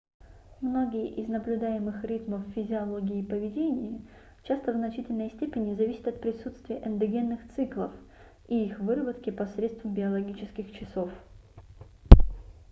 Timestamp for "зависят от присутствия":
5.75-6.81